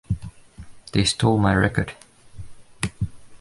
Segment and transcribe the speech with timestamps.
[0.93, 1.93] They stole my record.